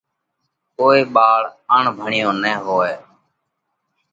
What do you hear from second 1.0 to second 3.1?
ٻاۯ اڻڀڻيو نئين هوئہ۔